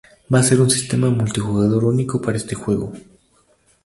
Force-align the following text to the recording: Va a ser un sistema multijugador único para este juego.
Va 0.35 0.37
a 0.37 0.45
ser 0.45 0.55
un 0.63 0.71
sistema 0.75 1.11
multijugador 1.11 1.85
único 1.85 2.19
para 2.23 2.35
este 2.39 2.55
juego. 2.55 2.91